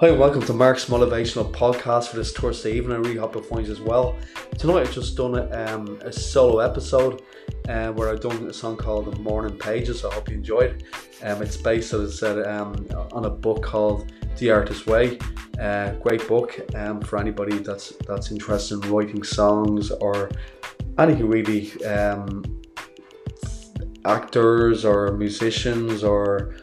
[0.00, 2.96] Hi, and welcome to Mark's Motivational Podcast for this Thursday evening.
[2.96, 4.16] I really hope it finds as well.
[4.58, 7.22] Tonight I've just done um, a solo episode
[7.68, 10.04] uh, where I've done a song called The Morning Pages.
[10.04, 10.84] I hope you enjoyed it.
[11.24, 15.16] Um, it's based, as I said, um, on a book called The Artist's Way.
[15.60, 20.28] Uh, great book um, for anybody that's that's interested in writing songs or
[20.98, 22.42] anything really, um,
[24.04, 26.56] actors or musicians or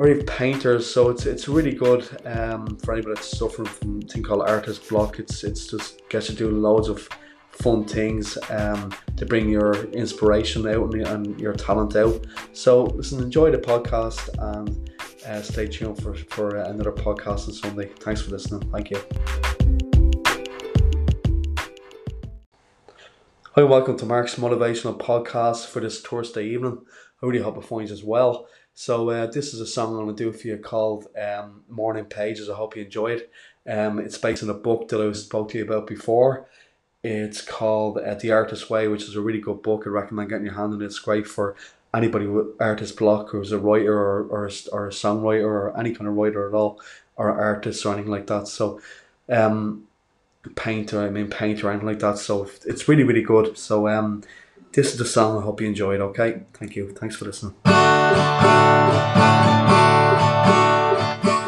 [0.00, 0.90] even painters.
[0.90, 4.88] So it's it's really good um, for anybody that's suffering from a thing called artist
[4.88, 5.18] block.
[5.18, 7.08] It's it's just gets you doing loads of
[7.50, 12.26] fun things um, to bring your inspiration out and, and, your talent out.
[12.52, 14.90] So listen, enjoy the podcast and
[15.26, 17.90] uh, stay tuned for for another podcast on Sunday.
[18.00, 18.68] Thanks for listening.
[18.70, 19.63] Thank you.
[23.56, 26.84] Hi, welcome to Mark's Motivational Podcast for this Thursday evening.
[27.22, 28.48] I really hope it finds as well.
[28.74, 32.04] So uh, this is a song I'm going to do for you called um, Morning
[32.04, 32.50] Pages.
[32.50, 33.30] I hope you enjoy it.
[33.64, 36.48] Um, it's based on a book that I spoke to you about before.
[37.04, 39.84] It's called uh, The Artist's Way, which is a really good book.
[39.86, 40.86] I recommend getting your hand on it.
[40.86, 41.54] It's great for
[41.94, 46.08] anybody with artist block who's a writer or, or, or a songwriter or any kind
[46.08, 46.80] of writer at all
[47.14, 48.48] or artist or anything like that.
[48.48, 48.80] So
[49.28, 49.86] um,
[50.56, 52.18] painter, I mean painter anything like that.
[52.18, 53.56] So it's really, really good.
[53.58, 54.22] So um,
[54.72, 55.38] this is the song.
[55.38, 56.00] I hope you enjoy it.
[56.00, 56.42] Okay.
[56.54, 56.92] Thank you.
[56.92, 57.54] Thanks for listening.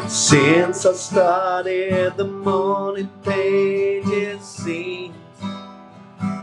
[0.09, 5.15] Since I started the morning pages seems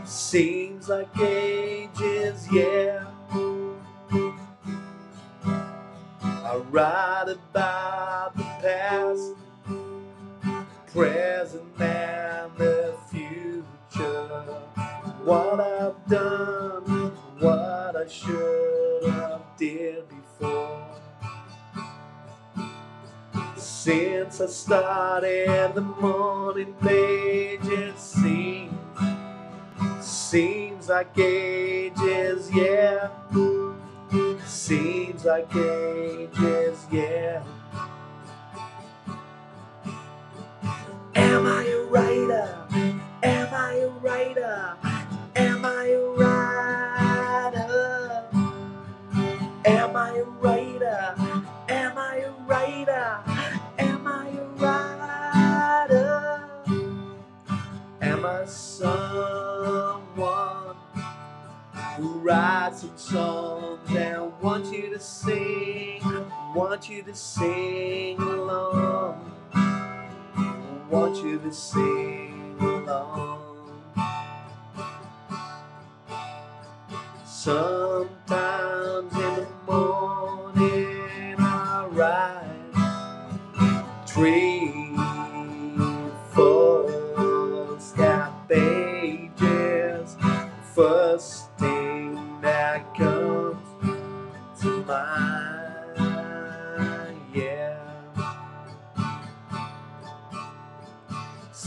[0.05, 3.05] seems like ages, yeah.
[6.21, 9.33] I write about the past,
[10.93, 11.64] present,
[15.25, 20.87] What I've done, what I should have did before.
[23.57, 28.71] Since I started the morning page, it seems
[29.99, 33.09] seems like ages, yeah.
[34.45, 37.41] Seems like ages, yeah.
[63.89, 66.01] And want you to sing?
[66.55, 69.31] Want you to sing along?
[70.89, 73.41] Want you to sing along?
[77.25, 78.54] Sometimes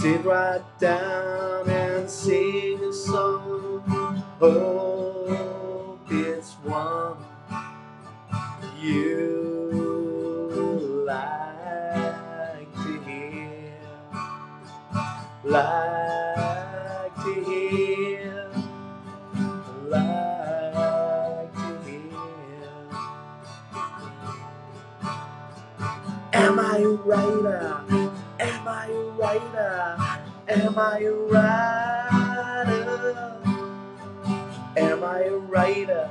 [0.01, 3.83] Sit right down and sing a song.
[4.39, 7.17] Hope it's one
[8.81, 9.75] you
[11.05, 13.75] like to hear,
[15.43, 18.51] like to hear,
[19.89, 22.71] like to hear.
[26.35, 28.08] Am I right?
[28.79, 29.97] I a writer?
[30.47, 32.69] Am I a writer?
[34.77, 36.09] Am I a writer?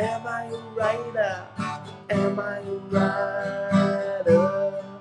[0.00, 1.46] Am I a writer?
[2.10, 4.34] Am I a writer?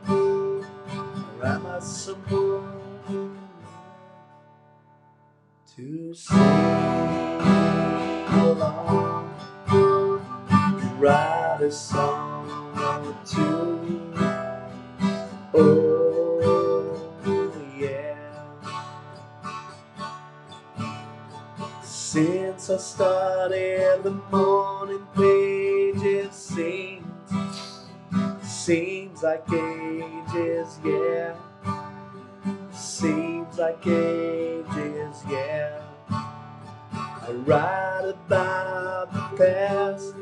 [0.07, 3.39] Or am I someone
[5.75, 6.37] to sing
[8.27, 9.33] along?
[10.99, 14.13] Write a song or two.
[15.55, 15.92] Oh,
[22.83, 27.05] I started the morning page, it seems
[28.41, 31.33] seems like ages, yeah.
[32.73, 35.79] Seems like ages, yeah.
[36.11, 40.15] I write about the past,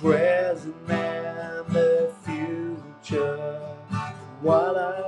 [0.00, 3.60] present, and the future.
[4.40, 5.03] What I've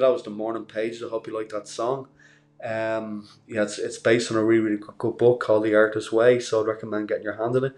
[0.00, 1.02] Yeah, that was the Morning Pages.
[1.02, 2.08] I hope you like that song.
[2.64, 6.10] Um, yeah, it's, it's based on a really, really good, good book called The Artist's
[6.10, 7.76] Way, so I'd recommend getting your hand in it.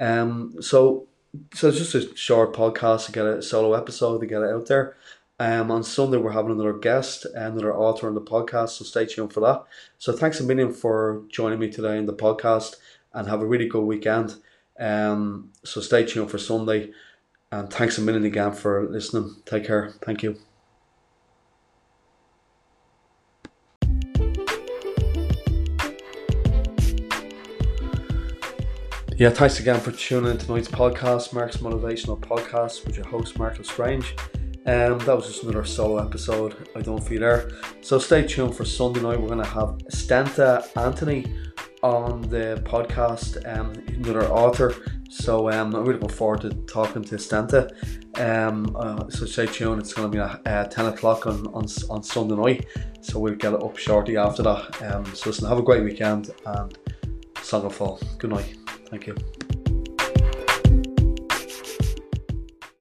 [0.00, 1.06] Um, so,
[1.54, 4.66] so it's just a short podcast to get a solo episode to get it out
[4.66, 4.96] there.
[5.38, 9.32] Um, on Sunday, we're having another guest, another author on the podcast, so stay tuned
[9.32, 9.62] for that.
[9.98, 12.76] So, thanks a million for joining me today in the podcast
[13.12, 14.34] and have a really good weekend.
[14.78, 16.90] Um, so, stay tuned for Sunday,
[17.52, 19.36] and thanks a million again for listening.
[19.46, 19.94] Take care.
[20.02, 20.49] Thank you.
[29.20, 33.58] Yeah, thanks again for tuning in tonight's podcast, Mark's Motivational Podcast, with your host, Mark
[33.58, 34.16] Lestrange.
[34.64, 36.70] Um, that was just another solo episode.
[36.74, 37.50] I don't feel there.
[37.82, 39.20] So stay tuned for Sunday night.
[39.20, 41.26] We're going to have Stenta Anthony
[41.82, 44.74] on the podcast, um, another author.
[45.10, 47.70] So um, I'm really looking forward to talking to Stenta.
[48.18, 49.82] Um, uh, so stay tuned.
[49.82, 52.66] It's going to be at uh, 10 o'clock on, on, on Sunday night.
[53.02, 54.82] So we'll get it up shortly after that.
[54.82, 56.78] Um, so listen, have a great weekend and
[57.42, 58.00] Song of Fall.
[58.16, 58.59] Good night.
[58.90, 59.39] Thank you.